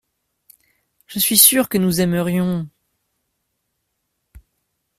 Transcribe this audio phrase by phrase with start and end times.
[1.05, 2.67] Je suis sûr que nous aimerions.